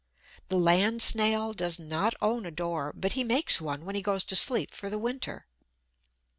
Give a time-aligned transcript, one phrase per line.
[0.47, 4.23] The land Snail does not own a door, but he makes one when he goes
[4.23, 5.45] to sleep for the winter.